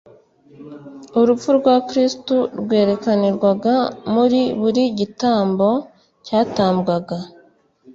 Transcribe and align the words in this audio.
Urupfu 1.19 1.49
rwa 1.59 1.75
Kristo 1.87 2.35
rwerekanirwaga 2.61 3.75
muri 4.13 4.41
buri 4.59 4.83
gitambo 4.99 5.69
cyatambwaga 6.25 7.17